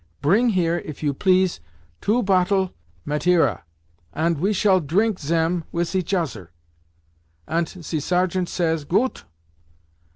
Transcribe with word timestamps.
Pring 0.19 0.49
here, 0.49 0.77
if 0.79 1.03
you 1.03 1.13
please, 1.13 1.59
two 2.01 2.23
pottle 2.23 2.73
Mateira, 3.05 3.61
ant 4.15 4.39
we 4.39 4.51
shall 4.51 4.81
trink 4.81 5.19
zem 5.19 5.63
wis 5.71 5.93
each 5.93 6.11
oser.' 6.15 6.51
Ant 7.47 7.69
ze 7.69 7.99
sergeant 7.99 8.49
says, 8.49 8.83
'Goot! 8.83 9.25